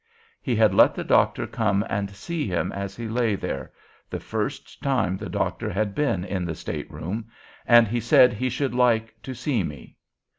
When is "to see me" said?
9.21-9.97